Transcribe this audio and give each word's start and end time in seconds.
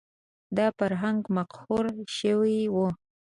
دا 0.57 0.67
فرهنګ 0.77 1.19
مقهور 1.37 1.85
شوی 2.17 2.57
و 2.73 2.75